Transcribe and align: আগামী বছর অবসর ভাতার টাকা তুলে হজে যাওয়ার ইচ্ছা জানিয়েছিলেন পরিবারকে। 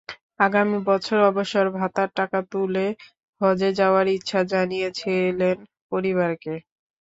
আগামী 0.39 0.77
বছর 0.89 1.17
অবসর 1.29 1.65
ভাতার 1.77 2.09
টাকা 2.15 2.39
তুলে 2.51 2.85
হজে 3.41 3.69
যাওয়ার 3.79 4.05
ইচ্ছা 4.09 4.39
জানিয়েছিলেন 4.51 5.57
পরিবারকে। 5.91 6.53